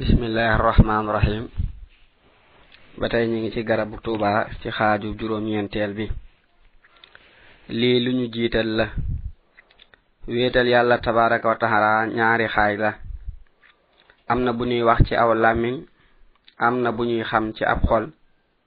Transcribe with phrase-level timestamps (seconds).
[0.00, 1.44] bismillahi arrahman rahim
[2.96, 6.06] ba tey ñu ngi ci garabu tuuba ci xaaju juróom-ñeenteel bi.
[7.68, 8.86] Lii lu ñu jiital la.
[10.26, 12.90] Wéetal yàlla tabaraka wa taala ñaari xaaj la.
[14.28, 15.84] Am na bu ñuy wax ci aw làmmiñ
[16.56, 18.08] am na bu ñuy xam ci ab xol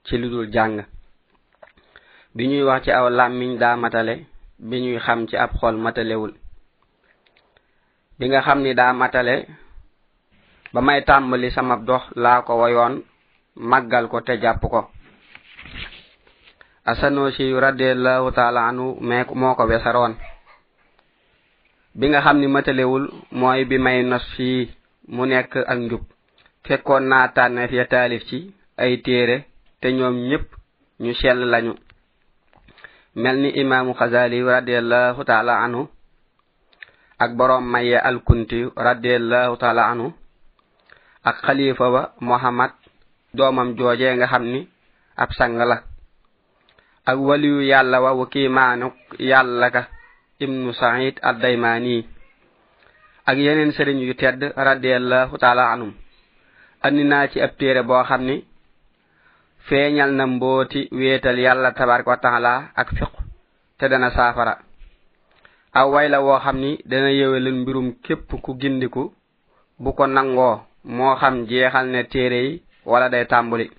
[0.06, 0.86] ci lu dul jàng.
[2.34, 4.14] Bi ñuy wax ci aw làmmiñ daa matale
[4.58, 6.32] bi ñuy xam ci ab xol matalewul.
[8.18, 9.63] Bi nga xam ni daa matale
[10.74, 12.94] ba may tàmbali sama dox laa ko wayoon
[13.70, 14.90] màggal ko te jàpp ko.
[16.84, 20.14] Asanosi radiallahu taala anu mee moo ko wesaroon.
[21.94, 24.68] Bi nga xam ni matalewul mooy bi may nos fii
[25.14, 26.02] mu nekk ak njub.
[26.66, 28.38] Fekkoon naa tànneef ya taalif ci
[28.76, 29.36] ay téere
[29.80, 30.46] te ñoom ñépp
[31.02, 31.72] ñu sell lañu.
[33.14, 35.80] Mel ni imaamu xazali radiallahu taala anu
[37.18, 40.06] ak boroom maye alkunti radiallahu taala anu
[41.24, 42.72] ak xalifa ba muhammad
[43.34, 44.60] doomam joojee nga xam ni
[45.16, 45.82] ab sang la.
[47.06, 49.82] Ak waliyu yàlla wa wa kiimaanuk yàlla ka
[50.40, 52.04] ibnu said addaymaani.
[53.26, 55.92] Ak yeneen sëriñ yu tedd radiallahu taala anum
[56.84, 58.44] andi naa ci ab téere boo xam ni
[59.68, 63.12] feeñal na mbooti wéetal yàlla tabaraka wa taala ak fiq
[63.78, 64.58] te dana saafara.
[65.74, 69.12] Aw way la woo xam ni dana yëwelal mbirum képp ku gindiku
[69.78, 70.73] bu ko nangoo.
[70.84, 73.70] moo xam jeexal ne téere yi wala day tàmbuli.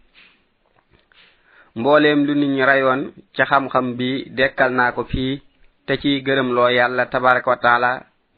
[1.75, 3.02] Mbooleem lu nit ñi rayoon
[3.36, 5.42] ca xam-xam bi dekkal naa ko fii
[5.86, 7.89] te ci gërëm loo yàlla tabaraka wa taala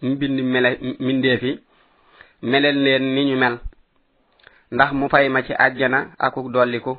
[0.01, 1.51] mbind mele mbindeefi
[2.41, 3.55] melel leen ni ñu mel.
[4.71, 6.97] Ndax mu fay ma ci àjjana akuk dolliku.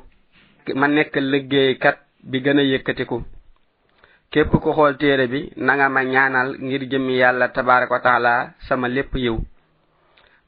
[0.75, 3.17] Ma nekk liggéeykat bi gën a yëkkatiku.
[4.31, 8.33] Képp ku xool téere bi nanga ma ñaanal ngir jëmmi yàlla tabaraka wa taala
[8.67, 9.37] sama lépp yiw.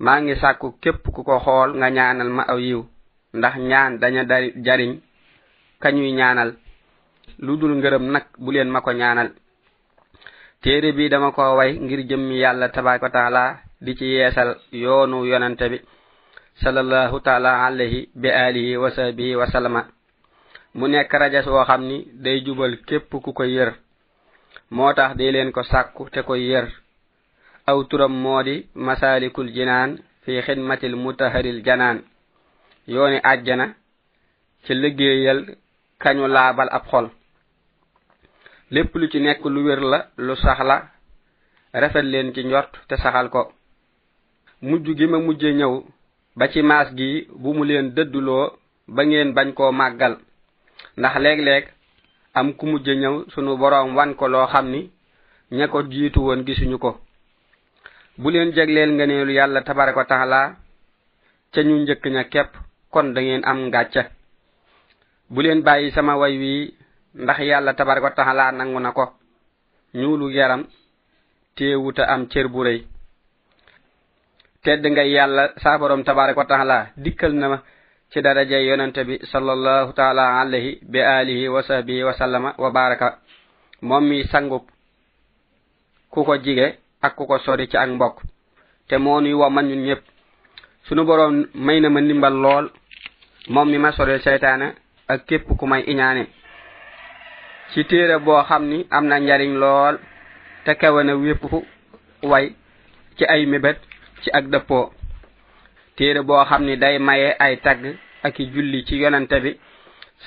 [0.03, 2.81] maa ngi sàkku képp ku ko xool nga ñaanal ma aw yiw
[3.37, 4.23] ndax ñaan daña
[4.65, 4.91] jariñ
[5.81, 6.49] kañuy ñaanal.
[7.45, 9.29] Lu dul ngërëm nag bu leen ma ko ñaanal.
[10.61, 13.43] Téere bi dama ko way ngir jëmmi yàlla tabaraka taala
[13.81, 15.79] di ci yeesal yoonu yonante bi
[16.63, 19.81] sallallahu taala alayhi bi alihi wa sahbihi wa sallama.
[20.77, 23.73] Mu nekk rajas woo xam ni day jubal képp ku ko yër.
[24.71, 26.65] Moo tax day leen ko sàkku te ko yër.
[27.71, 29.91] aw turam moo di masaalikul jinaan
[30.23, 31.97] fi xidmatil mutaharil janaan.
[32.93, 33.65] Yooni àjjana
[34.63, 35.39] ci liggéeyal
[36.01, 37.07] kañu laabal ab xol.
[38.73, 40.77] Lépp lu ci nekk lu wér la lu saxla
[41.81, 43.41] rafet leen ci njort te saxal ko.
[44.67, 45.73] Mujj gi ma mujje ñëw
[46.37, 48.45] ba ci maas gi bu mu leen dëdduloo
[48.95, 50.13] ba ngeen bañ koo màggal.
[50.97, 51.65] Ndax léeg-léeg
[52.33, 54.81] am ku mujje ñëw sunu boroom wan ko loo xam ni
[55.57, 56.91] ña ko jiitu woon gisuñu ko.
[58.21, 60.39] bu leen jegleel ngeneelu yàlla tabaraka wa taala
[61.53, 62.51] ca ñu njëkk ña képp
[62.93, 64.03] kon da ngeen am ngàcca
[65.29, 66.53] bu leen bàyyi sama way wi
[67.15, 69.05] ndax yàlla tabaraka wa taala nangu na ko.
[69.93, 70.63] Ñuulu yaram
[71.55, 72.79] teewuta am cër bu rëy.
[74.63, 77.57] Tedd nga yàlla saa borom tabaraka wa taala dikkal na ma
[78.11, 83.19] ci daraja yonante bi sallallahu taala alayhi bi alihi wa sahbihi wa sallama wa baraka.
[83.81, 84.63] Moom mi sangub
[86.11, 88.17] ku ko jige ak ku ko sori ci ak mbokk.
[88.87, 90.01] Te moo nuy wa man ñun ñëpp.
[90.87, 92.69] Sunu borom may na ma ndimbal lool.
[93.49, 94.67] Moom mi ma soril seytaane
[95.07, 96.27] ak képp ku may iñaane.
[97.73, 99.99] Ci téere boo xam ni am na njariñ lool
[100.65, 101.43] te kawe na wépp
[102.23, 102.55] way
[103.17, 103.77] ci ay mébét
[104.21, 104.91] ci ak dëppoo.
[105.95, 109.57] Téere boo xam ni day maye ay tagg ak i julli ci yonante bi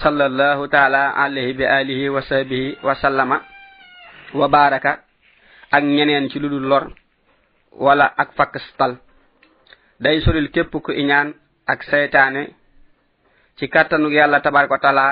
[0.02, 3.40] sallallahu taala alayhi bi alihi wa sahbihi wa sallama
[4.34, 5.03] wa baraka
[5.74, 6.84] ak ñeneen ci ludul lor
[7.84, 8.92] wala ak fakkastal
[10.02, 11.28] day soril képp ku iñaan
[11.72, 12.42] ak seytaane
[13.56, 15.06] ci kàttanug yàlla tabaraka taala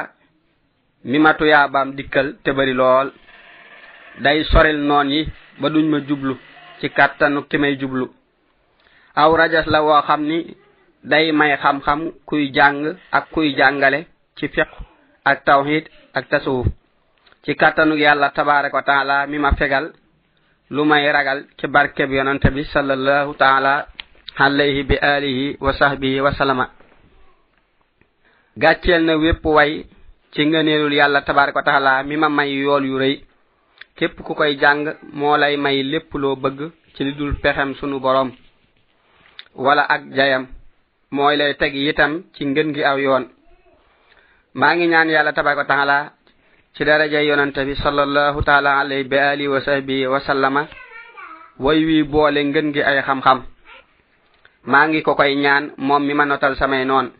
[1.05, 3.09] mi ma tuyaabaam dikkal te bari lool.
[4.25, 5.21] Day soril noon yi
[5.61, 6.34] ba duñ ma jublu
[6.81, 8.06] ci kàttanug ki may jublu.
[9.17, 10.39] Aw rajas la woo xam ni
[11.03, 14.06] day may xam-xam kuy jàng ak kuy jàngale
[14.37, 14.69] ci fiq
[15.25, 16.67] ak tawhid ak tasawuf.
[17.44, 19.93] Ci kàttanug yàlla tabaraka taala mi ma fegal
[20.75, 23.87] lu may ragal ci barkeb yonante bi sallallahu taala
[24.39, 26.67] alayhi bi alihi wa sahbihi wa salama
[28.57, 29.85] gàcceel na wépp way
[30.33, 33.17] ci ngëneelul yàlla tabaraka wa taala mi ma may yool yu rëy.
[33.97, 38.01] Képp ku koy jàng moo lay may lépp loo bëgg ci li dul pexem sunu
[38.01, 38.33] borom
[39.55, 40.47] wala ak jayam
[41.11, 43.25] mooy lay teg itam ci ngën gi aw yoon.
[44.55, 46.13] Maa ngi ñaan yàlla tabaraka wa taala
[46.75, 50.69] ci daraja yonante bi sallallahu taala alayhi bi alihi wa sahbihi wa sallama
[51.59, 53.43] way wi boole ngën gi ay xam-xam.
[54.65, 57.11] Maa ngi ko koy ñaan moom mi ma notal samay noon.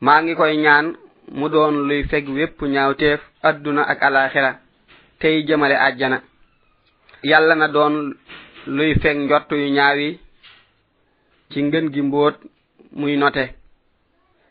[0.00, 0.96] Maa ngi koy ñaan
[1.38, 4.58] mu doon luy feg wépp ñaawteef adduna ak alaxira
[5.20, 6.22] tey jëmale àjjana.
[7.22, 8.14] Yàlla na doon
[8.66, 10.18] luy feg njott yu ñaaw yi
[11.50, 12.36] ci ngën gi mbóot
[12.92, 13.54] muy note.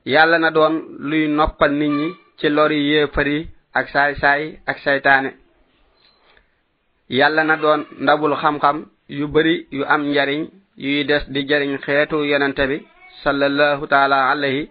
[0.06, 2.08] Yàlla na doon luy noppal nit ñi
[2.38, 3.48] ci lori yéefar yi
[3.80, 5.32] ak saay-saay ak saytaane
[7.10, 8.78] yàlla na doon ndabul xam-xam
[9.10, 10.42] yu bari yu am njariñ
[10.78, 12.78] yuy des di jariñ xeetu yonente bi
[13.24, 14.70] sallallahu taala alayhi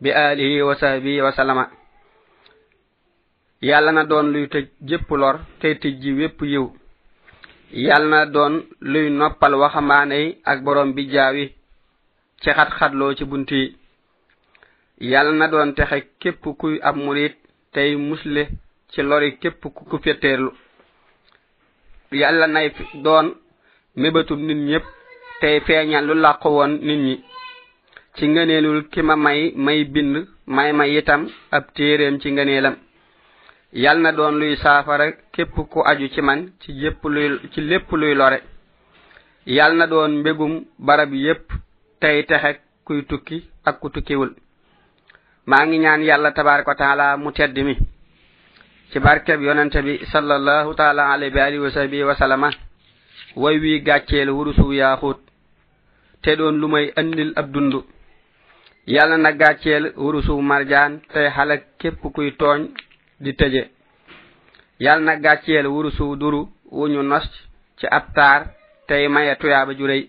[0.00, 1.64] bi alihi wa sahbihi wa sallama.
[3.62, 6.66] Yàlla na doon luy tëj jépp lor tey tëj ji wépp yiw.
[7.72, 11.44] Yàlla na doon luy noppal waxambaane yi ak borom bi jaawi
[12.42, 13.76] ci xat-xatloo ci bunt yi.
[15.00, 17.36] Yàlla na doon texe képp kuy ab murit
[17.76, 18.42] tey musle
[18.90, 20.50] ci lori képp ku fetteerlu
[22.20, 22.68] yàlla nay
[23.04, 23.26] doon
[24.00, 24.84] mébatum nit ñépp
[25.40, 27.14] tey feeñal lu làqu woon nit ñi.
[28.16, 30.14] Ci ngëneelul ki ma may may bind
[30.46, 31.22] may ma itam
[31.56, 32.76] ab téeréem ci ngëneelam.
[33.82, 37.90] Yàlla na doon luy saafara képp ku aju ci man ci jépp luy ci lépp
[37.92, 38.38] luy lore.
[39.46, 41.46] Yàlla na doon mbégum barab yépp
[42.00, 42.50] tey texe
[42.86, 44.30] kuy tukki ak ku tukkiwul.
[45.46, 47.74] maa ngi ñaan yàlla tabaraka wa taala mu tedd mi.
[48.90, 52.50] Ci barkeb yonente bi sallallahu taala alayhi bi alihi wa sahbihi wa sallama
[53.36, 55.18] way wii gàcceel wurusu yaaxuut
[56.22, 57.74] te doon lu may andil ab dund.
[58.86, 62.68] Yàlla na gàcceel wurusu marjaan tey xalak képp kuy tooñ
[63.20, 63.70] di tëje.
[64.80, 67.26] Yàlla na gàcceel wurusu duru wuñu nos
[67.78, 68.46] ci ab taar
[68.88, 70.08] tey maye tuyaaba ju réy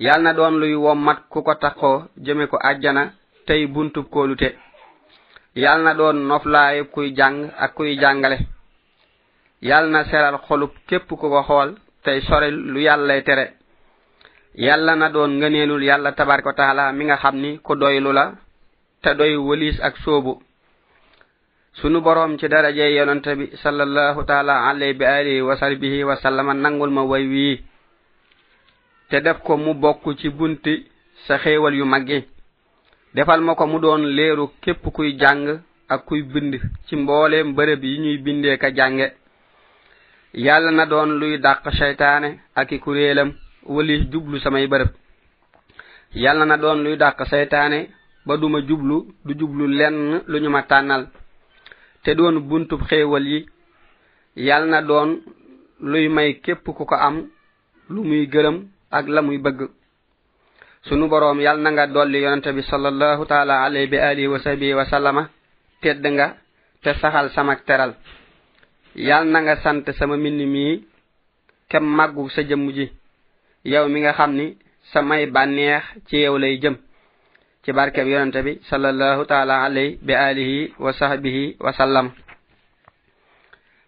[0.00, 3.12] yàlla na doon luy wommat ku ko taxoo jëme ko àjjana
[3.46, 4.56] tey buntub koolute
[5.54, 8.38] yal na doon noflaayu kuy jàng ak kuy jàngale.
[9.62, 11.74] Yal na seral xolub képp ku ko xool
[12.04, 13.52] tey sore lu yàllay tere.
[14.54, 18.32] Yàlla na doon ngëneelul yàlla tabaraka wa taala mi nga xam ni ku doylu la
[19.02, 20.42] te doy wëliis ak soobu
[21.74, 26.54] sunu boroom ci daraje yonante bi sallallahu taala alayhi bi alihi wa sahbihi wa sallama
[26.54, 27.62] nangul ma way wii.
[29.10, 30.86] Te def ko mu bokk ci bunti
[31.26, 32.24] sa xéewal yu maggi
[33.14, 36.54] defal ma ko mu doon leeru képp kuy jàng ak kuy bind
[36.86, 39.12] ci mbooleem bërëb yi ñuy bindee ka jànge.
[40.34, 43.32] Yàlla na doon luy dàq seytaane ak i kuréelam
[43.66, 44.88] wali jublu samay bërëb.
[46.14, 47.88] Yàlla na doon luy dàq seytaane
[48.26, 51.06] ba duma jublu du jublu lenn lu ñu ma tànnal.
[52.02, 53.46] Te doon buntub xéewal yi
[54.36, 55.20] yàlla na doon
[55.80, 57.28] luy may képp ku ko am
[57.90, 58.56] lu muy gërëm
[58.90, 59.68] ak la muy bëgg.
[60.88, 64.74] sunu boroom yal na nga dolli yonente bi sallallahu taala alayhi bi alihi wa sahbihi
[64.74, 65.22] wa sallama
[65.82, 66.34] tedd nga
[66.82, 67.94] te saxal samak teral.
[68.94, 70.84] Yal na nga sant sama mbind mii
[71.70, 72.86] kem màggu sa jëmm ji.
[73.64, 74.58] Yow mi nga xam ni
[74.92, 76.76] samay bànneex ci yow lay jëm.
[77.62, 82.10] Ci barkeb yonente bi sallallahu taala alayhi bi alihi wa sahbihi wa sallam.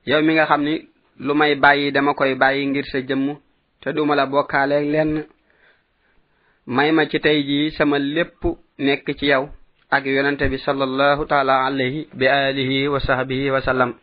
[0.06, 0.74] Yow mi nga xam ni
[1.18, 3.34] lu may bàyyi dama koy bàyyi ngir sa jëmm
[3.82, 5.26] te duma la bokkaale lenn.
[6.66, 8.40] may ma ci tey jii sama lépp
[8.78, 9.48] nekk ci yow
[9.90, 13.94] ak yonente bi sallallahu taala alayhi bi alihi wa sahbihi wa sallam.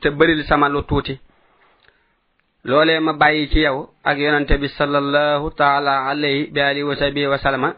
[0.00, 1.18] Te bëril sama lu tuuti.
[2.64, 7.26] Loolee ma bàyyi ci yow ak yonente bi sallallahu taala alayhi bi alihi wa sahbihi
[7.26, 7.74] wa sallama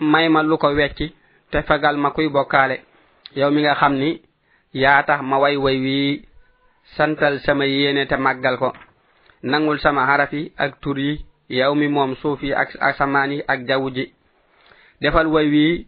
[0.00, 1.14] may ma lu ko wecci
[1.50, 2.82] te fegal ma kuy bokkaale.
[3.36, 4.20] Yow mi nga xam ni
[4.74, 6.24] yaa tax ma way way wii
[6.96, 8.72] santal sama yéene te màggal ko.
[9.42, 13.42] Nangul sama xaraf yi ak tur yi yow mi moom suuf yi ak asamaan yi
[13.48, 14.12] ak jaww ji.
[15.00, 15.86] Defal way wii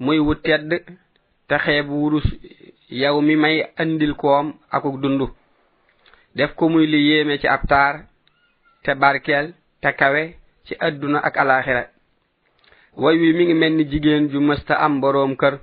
[0.00, 0.70] muy wu tedd
[1.48, 2.24] te xeeb wurus
[2.90, 5.28] yow mi may andil koom akuk dund
[6.34, 8.04] def ko muy li yéeme ci ab taar
[8.84, 10.34] te barkeel te kawe
[10.66, 11.84] ci adduna ak alaxira
[12.96, 15.58] way wi mi ngi mel ni jigéen ju mësta am boroom kër.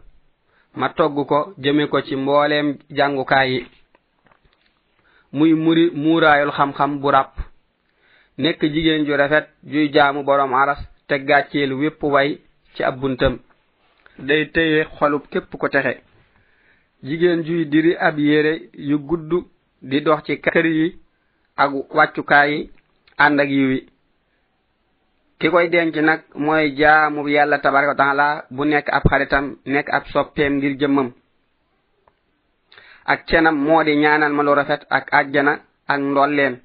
[0.76, 3.60] Ma togg ko jëme ko ci mbooleem jàngukaay yi.
[5.32, 7.34] Muy muri muuraayul xam-xam bu ràpp.
[8.38, 12.40] nekk jigéen ju rafet juy jaamu borom aras te gàcceel wépp way
[12.76, 13.40] ci ab buntam.
[14.18, 16.02] Day téye xolub képp ko texe.
[17.04, 19.32] Jigéen juy diri ab yére yu gudd
[19.82, 20.96] di dox ci kër yi
[21.56, 22.70] ak wàccukaay yi
[23.18, 23.90] ànd ak yiw yi.
[25.40, 29.90] Ki koy denc nag mooy jaamu yàlla tabaraka wa taala bu nekk ab xaritam nekk
[29.90, 31.12] ab soppeem ngir jëmmam.
[33.06, 36.60] Ak cenam moo di ñaanal ma lu rafet ak àjjana ak ndolleen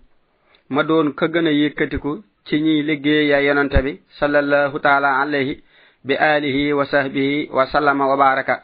[0.70, 5.62] ma doon ka madon kagana yekkati ko ciñi liggeeya yonante bi sallallahu taala alayhi
[6.04, 8.62] bi alihi wa sahbihi wa sallama wa baraka.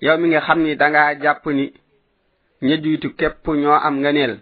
[0.00, 1.72] Yow mi nga xam ni danga jàpp ni
[2.62, 4.38] ña jiitu képp ñoo am nganeel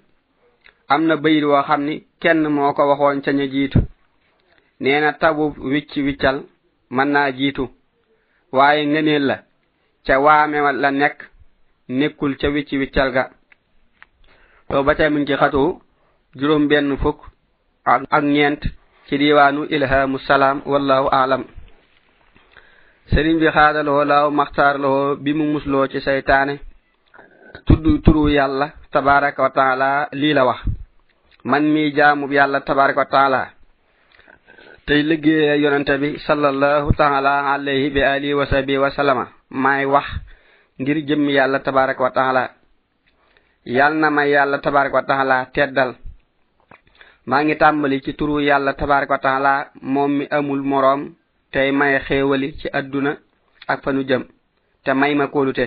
[0.88, 3.78] am na bayit woo xam ni kenn moo ko waxoon ca ña jiitu.
[4.80, 6.42] Nee na tabu wicc wiccal
[6.90, 7.68] mën naa jiitu.
[8.52, 9.36] Waaye ngeneel la
[10.06, 11.18] ca waame la nekk
[11.88, 13.30] nekkul ca wicc wiccal ga.
[14.68, 15.80] To ba tey mun ci xatu
[16.38, 17.20] juróom benn fukk
[17.84, 18.62] ak ñeent
[19.08, 21.44] ci diwaanu ilhamu salaam wallahu aalam
[23.12, 26.54] sëriñ bi xaadaloo laaw maxtaarloo bi mu musloo ci seytaane.
[27.66, 30.60] Tudd turu yàlla tabaraka wa taala lii la wax.
[31.44, 33.40] Man mi jaamub yàlla tabaraka wa taala.
[34.86, 39.24] Tey liggéeye yonente bi sallallahu taala alayhi bi alihi wa sahbihi wa sallama.
[39.50, 40.06] Maay wax
[40.80, 42.50] ngir jëmm yàlla tabaraka wa taala.
[43.64, 45.94] Yàll na may yàlla tabaraka wa taala teddal.
[47.26, 49.52] maa ngi tàmbali ci turu yàlla tabaraka wa taala
[49.82, 51.14] moom mi amul moroom
[51.52, 53.12] tey may xéewali ci adduna
[53.66, 54.22] ak fanu jëm
[54.84, 55.66] te may ma kóolute.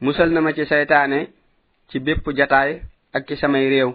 [0.00, 1.18] Musal na ma ci saytaane
[1.88, 2.82] ci bépp jataay
[3.14, 3.90] ak ci samay réew.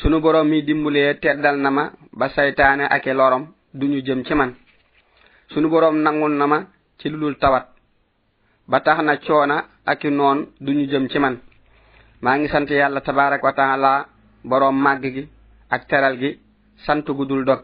[0.00, 4.34] Sunu borom mi dimbulee teddal na ma ba saytaane ak i lorom duñu jëm ci
[4.34, 4.54] man.
[5.52, 6.58] Sunu borom nangul na ma
[6.98, 7.66] ci lulul tawat.
[8.68, 11.38] Ba tax na coona ak i noon duñu jëm ci man.
[12.20, 14.06] Maa ngi sant yàlla tabaraka wa taala
[14.44, 15.28] boroom màgg gi
[15.70, 16.38] ak teral gi
[16.86, 17.62] santugu dul dog.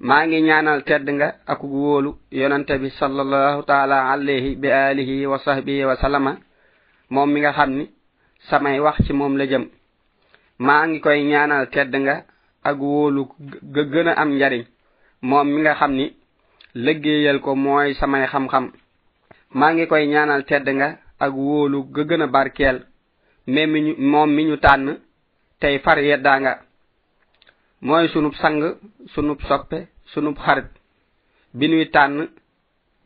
[0.00, 5.38] Maa ngi ñaanal tedd nga akugu wóolu yonante bi sallallahu taala alayhi bi alihi wa
[5.38, 6.32] sahbihi wa sallama
[7.10, 7.84] moom mi nga xam ni
[8.48, 9.64] samay wax ci moom la jëm.
[10.58, 12.24] Maa ngi koy ñaanal tedd nga
[12.62, 13.22] ak wóolu
[13.74, 14.64] gën a am njariñ
[15.22, 16.06] moom mi nga xam ni
[16.74, 18.72] lëggéeyal ko mooy samay xam-xam.
[19.54, 22.86] Maa ngi koy ñaanal tedd nga ak wóolu ga gën a barkeel
[23.46, 24.98] mais mi ñu moom mi ñu tànn
[25.60, 26.67] tey far yeddaa nga.
[27.80, 28.60] mooy sunub sang
[29.14, 30.66] sunub soppe sunub xarit.
[31.54, 32.28] Bi nuy tànn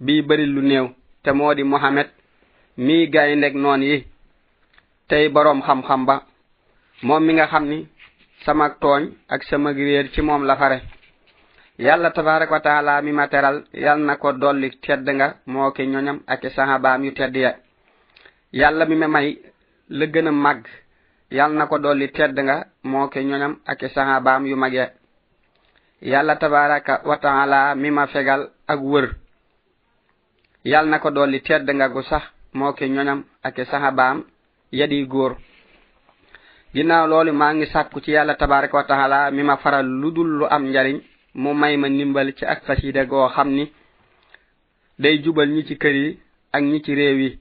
[0.00, 0.87] bi bari lu néew
[1.23, 2.09] te moo di mohamed
[2.76, 4.05] mii gayndeg noon yi.
[5.09, 6.23] Tey boroom xam-xam ba
[7.02, 7.87] moom mi nga xam ni
[8.45, 10.81] sama tooñ ak sama réer ci moom la fare.
[11.79, 15.83] Yàlla tabaraka wa taala mi ma teral yal na ko dolli tedd nga moo ki
[15.87, 17.57] ñoñam ak sahabaam yu tedd ya.
[18.52, 19.38] Yàlla mi ma may
[19.88, 20.67] la gën a màgg.
[21.33, 24.87] yal na ko dolli tedd nga moo ke ñoñam ak sahabaam yu mag ya.
[26.03, 29.17] Yàlla tabaraka wa taala mi ma fegal ak wër.
[30.65, 32.23] Yal na ko dolli tedd nga gu sax
[32.53, 34.25] moo ke ñoñam ak sahabaam
[34.73, 35.37] yadi góor.
[36.75, 40.29] Ginnaaw loolu maa ngi sàkku ci yàlla tabaraka wa taala mi ma faral lu dul
[40.39, 41.01] lu am njariñ
[41.35, 43.73] mu may ma ndimbal ci ak fasida goo xam ni
[44.99, 46.19] day jubal ñi ci kër yi
[46.53, 47.39] ak ñi ci réew yi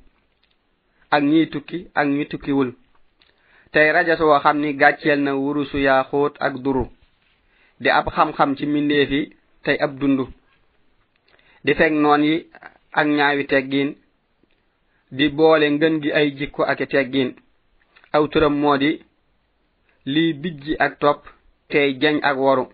[1.12, 2.71] ak ñiy tukki ak ñi tukkiwul.
[3.73, 6.85] tey rajo soo xam ni gàcceel na wurusu yaa xóot ak duru.
[7.81, 9.21] Di ab xam-xam ci mbindeef yi
[9.63, 10.19] tey ab dund
[11.63, 12.35] di feg noon yi
[12.99, 13.95] ak ñaawi teggiin.
[15.11, 17.31] Di boole ngën gi ay jikko ak teggiin.
[18.13, 18.91] Aw turam moo di
[20.05, 21.21] lii bijji ak topp
[21.69, 22.65] tey jañ ak woru.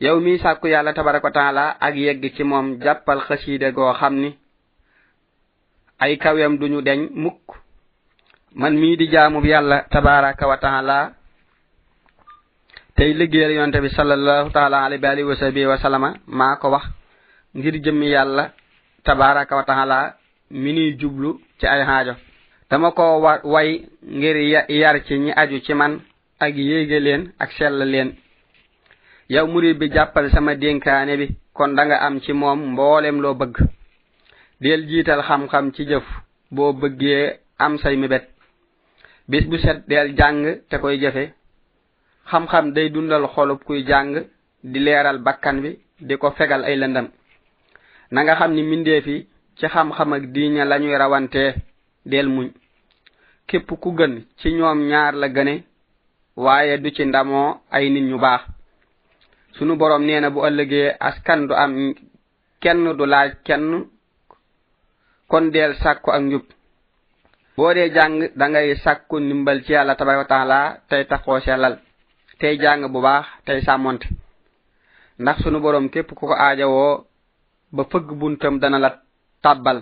[0.00, 4.14] Yow mi sàkku yàlla tabaraka wa taala ak yegg ci moom jàppal xasiide goo xam
[4.20, 4.36] ni
[5.98, 7.59] ay kawem duñu deñ mukk.
[8.54, 11.12] man mii di jaamub yàlla tabaraka wa taala
[12.96, 16.70] tey liggéeyal yonte bi sallallahu taala alayhi wa alihi wa sahbihi wa sallama maa ko
[16.70, 16.84] wax
[17.56, 18.52] ngir jëmmi yàlla
[19.04, 20.14] tabaraka wa taala
[20.50, 22.14] mi nuy jublu ci ay haajo.
[22.70, 24.36] Dama ko wa way ngir
[24.68, 26.00] yar ci ñi aju ci man
[26.40, 28.16] ak yéege leen ak sell leen.
[29.28, 33.34] Yow murid bi jàppal sama dénkaane bi kon da nga am ci moom mboolem loo
[33.34, 33.56] bëgg.
[34.60, 36.04] Del jiital xam-xam ci jëf
[36.50, 38.26] boo bëggee am say mébét.
[39.30, 41.24] bis bu set del jàng te koy jëfe
[42.30, 44.14] xam-xam day dundal xolub kuy jàng
[44.62, 45.70] di leeral bakkan bi
[46.00, 47.06] di ko fegal ay lëndam.
[48.10, 49.16] Na nga xam ni mbindeef fi
[49.58, 51.54] ci xam-xam ak diiña lañuy rawantee
[52.10, 52.48] del muñ.
[53.48, 55.54] Képp ku gën ci ñoom ñaar la gëne
[56.36, 58.40] waaye du ci ndamoo ay nit ñu baax.
[59.52, 61.94] Sunu borom nee na bu ëllëgee askan du am
[62.60, 63.84] kenn du laaj kenn
[65.28, 66.44] kon del sàkku ak njub.
[67.56, 71.78] boo dee jàng da ngay sàkku ndimbal ci yàlla tabaraka taala tey taxoo sellal
[72.40, 74.06] tey jàng bu baax tey sàmmonte
[75.18, 77.04] ndax sunu borom képp ku ko aajawoo
[77.72, 78.90] ba fëgg buntam dana la
[79.42, 79.78] tàbbal.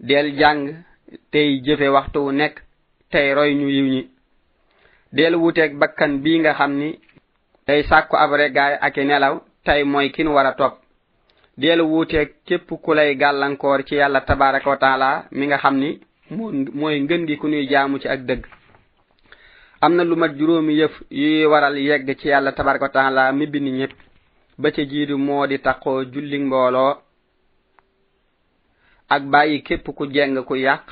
[0.00, 0.82] Del jàng
[1.32, 2.54] tey jëfe waxtu wu nekk
[3.10, 4.02] tey roy ñu yiw ñi.
[5.12, 6.98] Del wuteeg bakkan bii nga xam ni
[7.66, 10.74] tey sàkku ab regaay ak nelaw tey mooy kin war a topp.
[11.56, 15.98] Del wuuteeg képp ku lay gàllankoor ci yàlla tabaraka wa taala mi nga xam ni
[16.30, 18.44] mooy ngën gi ku nuy jaamu ci ak dëgg.
[19.80, 23.68] Am na lu mat juróomi yëf yuy waral yegg ci yàlla tabaraka taala mi bind
[23.78, 23.92] ñëpp
[24.58, 26.94] ba ca jiitu moo di taqoo julli mbooloo
[29.08, 30.84] ak bàyyi képp ku jeng ku yàq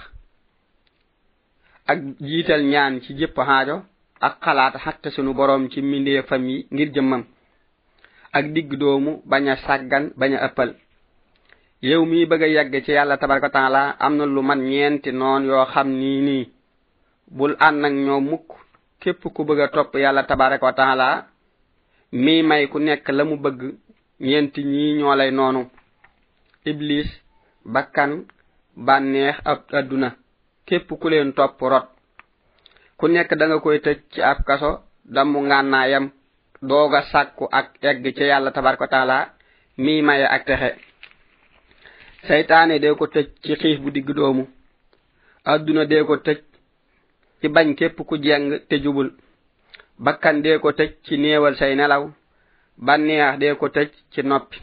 [1.86, 3.82] ak jiital ñaan ci jëpp xaajo
[4.20, 7.24] ak xalaat xàq sunu boroom ci mindee fam yi ngir jëmmam
[8.32, 10.70] ak digg doomu bañ a sàggan bañ a ëppal.
[11.82, 15.44] yow mii bëgg a yegg ci yàlla tabaraka taala am na lu man ñeenti noon
[15.44, 16.44] yoo xam nii nii.
[17.36, 18.48] Bul ànd ak ñoo mukk.
[19.00, 21.26] Képp ku bëgg a topp yàlla tabaraka taala
[22.12, 23.60] mii may ku nekk la mu bëgg
[24.20, 25.62] ñeenti ñii ñoo lay noonu.
[26.64, 27.08] Iblis
[27.64, 28.24] bakkan
[28.76, 30.08] bànneex ab adduna
[30.66, 31.86] képp ku leen topp rot.
[32.98, 34.70] Ku nekk da nga koy tëj ci ab kaso
[35.04, 36.10] damu ngànnaayam
[36.62, 39.16] dooga sàkku ak egg ci yàlla tabaraka taala
[39.76, 40.70] mii maye ak texe.
[42.28, 44.44] seytaane dee ko tëj ci xiif bu digg doomu.
[45.52, 46.38] Àdduna dee ko tëj
[47.40, 49.08] ci bañ képp ku jeng te jubul.
[50.04, 52.04] Bakkan dee ko tëj ci néewal say nelaw.
[52.86, 54.58] Bànneex dee ko tëj ci noppi.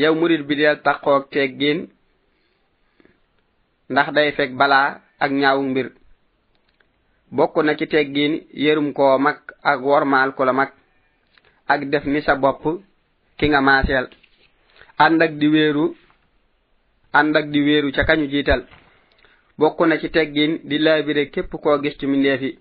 [0.00, 1.80] Yow murit bi deel taqoog teggin
[3.90, 5.88] ndax day fekk balaa ak ñaawu mbir.
[7.36, 10.70] Bokk na ci teggin yërum koo mag ak wormaal ko la mag
[11.68, 12.62] ak def ni sa bopp
[13.38, 14.06] ki nga maaseel.
[14.98, 15.94] Ànd ak di wéeru
[17.14, 18.62] andak di wéeru ca kañu jiital.
[19.58, 22.58] Bokk na ci teggin di laabire képp koo gis ci mindeefi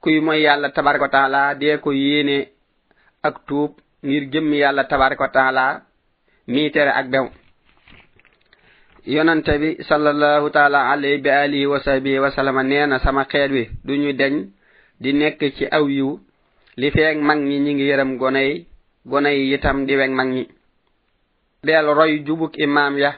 [0.00, 2.48] kuy mooy yàlla tabaraka wa taala dee ko yéene
[3.22, 5.64] ak tuub ngir jëmm yàlla tabaraka wa taala
[6.46, 7.26] mii tere ak bew.
[9.06, 13.64] Yonante bi sallallahu taala alayhi bi alihi wa sahbihi wa sallama neena sama xeet wi
[13.84, 14.34] duñu deñ
[15.00, 16.18] di nekk ci aw yiw
[16.76, 18.66] li feeg mag ñi ñi ngi yërëm gone yi
[19.06, 20.44] gone yi itam di weg mag ñi.
[21.62, 23.16] Del roy jubuk imam ya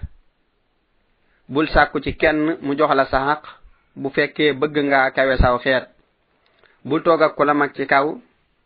[1.53, 3.43] bul sàkku ci kenn mu jox la sa xaq
[4.01, 5.85] bu fekkee bëgg nga kawe saw xeet.
[6.85, 8.07] Bul toog ak ku la mag ci kaw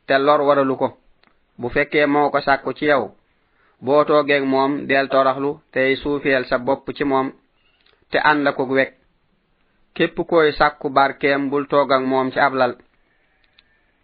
[0.06, 0.88] te lor waralu ko.
[1.58, 3.04] Bu fekkee moo ko sàkku ci yow
[3.84, 7.28] boo toogeeg moom del toraxlu tey suufeel sa bopp ci moom
[8.10, 8.90] te ànd ko weg
[9.94, 12.74] képp koy sàkku barkeem bul toog ak moom ci ab lal.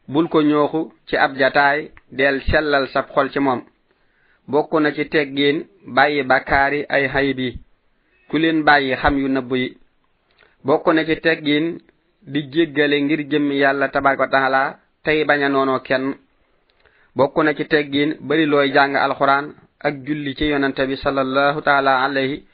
[0.09, 3.61] Bul ko ñooxu ci ab jataay del sellal sab xol ci moom.
[4.49, 5.59] Bokk na ci teggiin
[5.95, 7.51] bàyyi bakkaari ay xayib yi
[8.31, 9.77] ku leen bàyyi xam yu nëbb yi.
[10.65, 11.79] Bokk na ci teggin
[12.23, 14.63] di jéggale ngir jëmmi yàlla tabaraka taala
[15.05, 16.15] tey bañ a noonoo kenn.
[17.17, 19.47] Bokk na ci teggin bari looy jàng alxuraan
[19.81, 22.45] ak julli ci yonante bi sallallahu taala alayhi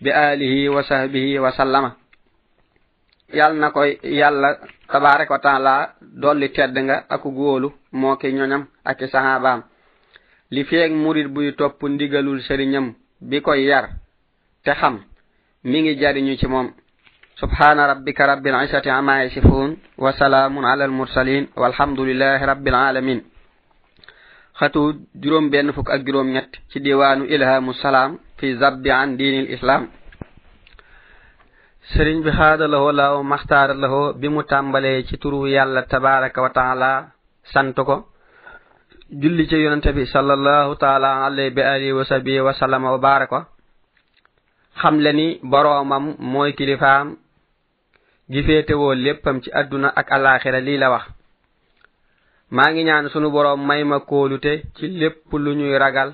[0.00, 1.96] bi alihi wa sahbihi wa sallama.
[3.34, 4.58] Yal na ko yàlla
[4.88, 9.62] tabaraka wa taala dolli tedd nga ak góolu moo ki ñoñam ak sahabaam
[10.50, 13.88] li feeg murit buy topp ndigalul sëriñam bi koy yar
[14.64, 15.02] te xam
[15.70, 16.68] mi ngi jariñu ci moom
[17.40, 23.20] subhana rabbika rabbil isati ama yasifun wa salaamun ala almursalin walhamdulillahi rabbil alamin
[24.60, 24.80] xatu
[25.22, 29.82] juróom benn fukk ak juróom ñett ci diwaanu ilhamu salaam fi zabbi an diinil islam
[31.92, 36.90] sëriñ bi xaadalahoo laaw maxtaaralahoo bi mu tàmbalee ci turu yàlla tabaraka wa taala
[37.52, 37.96] sant ko
[39.20, 43.38] julli ci yonante bi sallallahu taala alayhi bi alihi wa sahbihi wa sallama wa baraka
[44.80, 47.08] xamle ni boroomam mooy kilifaam
[48.32, 51.04] gi féetewoo léppam ci àdduna ak alaxira lii la wax.
[52.50, 56.10] Maa ngi ñaan sunu boroom may ma kóolute ci lépp lu ñuy ragal.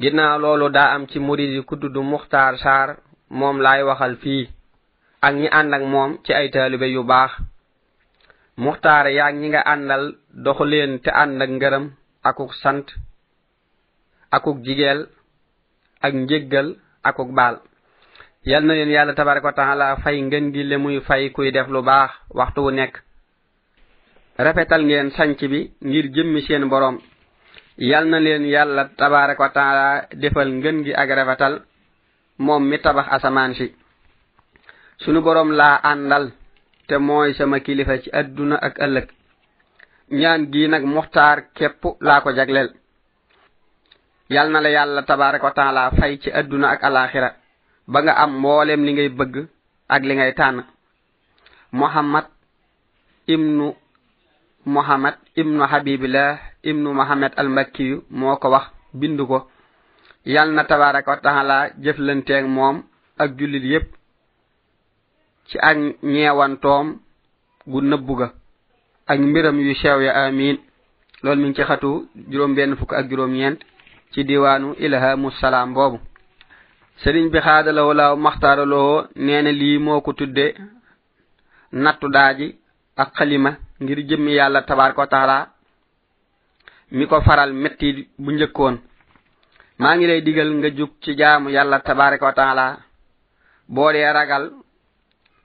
[0.00, 2.88] Ginnaaw loolu daa am ci murid yi ku tudd muxtaar saar
[3.30, 4.48] moom laay waxal fii
[5.26, 7.32] ak ñi ànd ak moom ci ay taalibe yu baax.
[8.56, 10.04] Muxtaar yaag ñi nga àndal
[10.44, 11.84] doxu leen te ànd ak ngërëm
[12.28, 12.86] akuk sant
[14.36, 15.00] akuk jigeel
[16.04, 16.68] ak njéggal
[17.02, 17.60] akuk baal.
[18.44, 21.68] Yal na leen yàlla tabaraka wa taala fay ngeen gi le muy fay kuy def
[21.68, 22.94] lu baax waxtu wu nekk.
[24.38, 26.98] Rafetal ngeen sanc bi ngir jëmmi seen boroom.
[27.78, 31.62] Yal na leen yàlla tabaraka wa taala defal ngeen gi ak rafetal
[32.38, 33.74] moom mi tabax asamaan si.
[34.98, 36.32] Sunu boroom laa àndal
[36.88, 39.08] te mooy sama kilifa ci àdduna ak ëllëg.
[40.10, 42.70] Ñaan gi nag muxtaar képp laa ko jagleel.
[44.34, 47.30] yal na la yàlla tabaraka wa taala fay ci adduna ak alaxira
[47.92, 49.34] ba nga am mboolem li ngay bëgg
[49.88, 50.64] ak li ngay tànn.
[51.72, 52.26] Muhammad
[53.26, 53.74] ibnu
[54.66, 59.48] muhammad ibnu habibillah ibnu muhammad al makkiyu moo ko wax bind ko.
[60.24, 62.82] Yal na tabaraka wa taala jëflanteeg moom
[63.18, 63.88] ak jullit yépp
[65.48, 66.86] ci ak ñeewantoom
[67.66, 68.28] gu nëbbu ga
[69.06, 70.56] ak mbiram yu sew ya amin
[71.22, 73.58] loolu mi ngi ci xatu juróom benn fukk ak juróom ñeent
[74.12, 75.98] ci diwaanu ilhamu salaam boobu.
[77.02, 80.54] Sëriñ bi xaadalawoo laaw maxtaaraloo nee na lii moo ko tudde
[81.72, 82.46] nattu daaji
[82.96, 85.36] ak xalima ngir jëmmi yàlla tabaaraka wa taala
[86.92, 88.76] mi ko faral metti bu njëkkoon.
[89.78, 92.66] Maa ngi lay digal nga jug ci jaamu yàlla tabaraka wa taala.
[93.68, 94.44] Boo dee ragal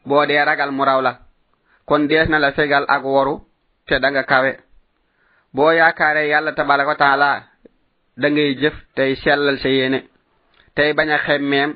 [0.05, 1.13] boo dee ragal mu raw la.
[1.87, 3.35] Kon dees na la fegal ak woru
[3.87, 4.51] te da nga kawe.
[5.53, 7.43] Boo yaakaare yàlla tabaraka wa taala
[8.17, 9.99] da ngay jëf tey sellal sa yéene
[10.75, 11.71] tey bañ a xemmeem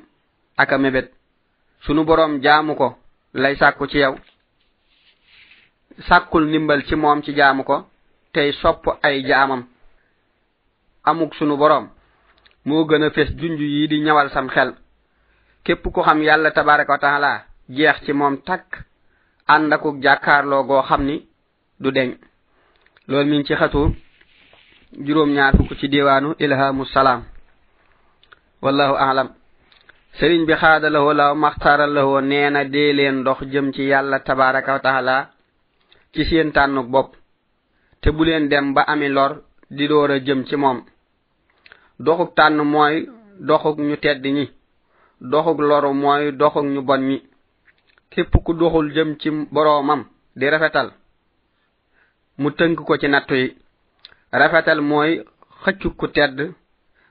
[0.57, 1.07] ak a mébét.
[1.85, 2.97] Sunu boroom jaamu ko
[3.33, 4.15] lay sàkku ci yow.
[6.07, 7.87] Sàkkul ndimbal ci moom ci jaamu ko
[8.33, 9.63] tey sopp ay jaamam.
[11.03, 11.89] Amuk sunu boroom
[12.65, 14.73] moo gën a fes junj yi di ñawal sam xel.
[15.63, 18.83] Képp ku xam yàlla tabaraka wa taala jeex ci moom takk
[19.47, 21.27] ànd akuk jàkkaarloo goo xam ni
[21.79, 22.17] du deñ.
[23.07, 23.91] Loolu mi ci xatuur.
[24.99, 27.23] juróom ñaar fukk ci diwaanu ilhamu salaam.
[28.61, 29.29] Wallahu aalam
[30.19, 34.19] sëriñ bi xaada lahoo law maxtaara lahoo nee na dee leen dox jëm ci yàlla
[34.19, 35.29] tabaraka wa taala
[36.13, 37.15] ci seen tànnuk bopp.
[38.01, 40.83] Te bu leen dem ba ami lor di door a jëm ci moom.
[41.99, 43.07] Doxuk tànn mooy
[43.39, 44.49] doxuk ñu tedd ñi.
[45.21, 47.21] Doxuk loru mooy doxuk ñu bon ñi.
[48.09, 50.91] Képp ku doxul jëm ci boroomam di rafetal
[52.37, 53.60] mu tënk ko ci nattu yi.
[54.31, 55.23] rafetal mooy
[55.63, 56.37] xëccu ku tedd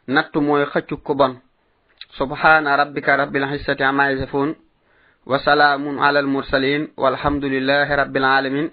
[0.09, 1.37] nattu mooy xëccu ku bon.
[2.19, 4.55] Subhana rabbika rabbil izzati amma yasifun
[5.27, 8.69] wa salaamun ala al mursalin walhamdulillahi rabbil alamin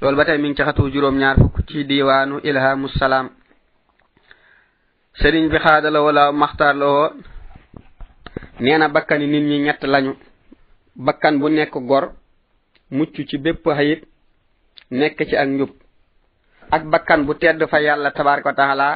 [0.00, 3.30] loolu ba tey mi ngi ci xatu juróom ñaar fukk ci diiwaanu ilhamu salaam.
[5.20, 7.10] Sëriñ bi xaadala wala maxtaar la woo.
[8.60, 10.14] Nee na bakkani nit ñi ñett lañu.
[10.96, 12.12] Bakkan bu nekk gor
[12.90, 14.02] mucc ci bépp hayit
[14.90, 15.70] nekk ci ak njub.
[16.72, 18.88] ak bakkan bu tedd fa yàlla tabaraka wa taala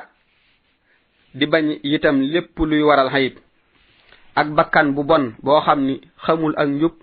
[1.34, 3.34] di bañ itam lépp luy waral xayib
[4.34, 6.94] ak bakkan bu bon boo xam ni xamul ak njub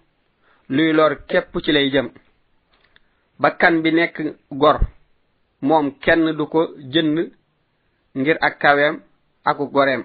[0.70, 2.10] luy lor képp ci lay jëm.
[3.40, 4.16] Bakkan bi nekk
[4.52, 4.80] gor
[5.62, 6.62] moom kenn du ko
[6.94, 7.18] jënd
[8.16, 9.02] ngir ak kaweem
[9.46, 10.04] aku goreem.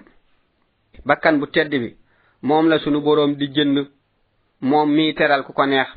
[1.05, 1.95] Bakkan bu tedd bi
[2.41, 3.77] moom la sunu boroom di jënd
[4.61, 5.87] moom mii teral ku ko neex.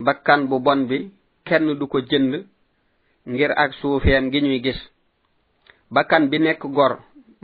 [0.00, 1.10] Bakkan bu bon bi
[1.50, 2.32] kenn du ko jënd
[3.32, 4.80] ngir ak suufeem gi ñuy gis.
[5.94, 6.92] Bakkan bi nekk gor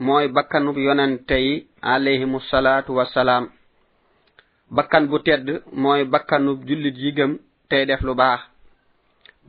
[0.07, 3.45] mooy bakkanub yonente yi alayhimu salaatu wasalaam
[4.77, 5.47] bakkan bu tedd
[5.83, 7.33] mooy bakkanub jullit yi gëm
[7.69, 8.41] tey def lu baax.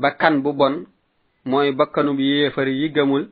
[0.02, 0.76] Bakkan bu bon
[1.46, 3.24] mooy bakkanub yéefar yi gëmul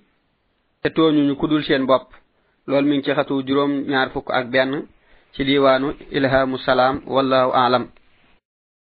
[0.81, 2.07] te tooñuñu ku dul seen bopp.
[2.67, 4.71] Loolu mi ngi ci xatu juróom ñaar fukk ak benn
[5.33, 7.85] ci diiwaanu ilhamu salaam wallahu aalam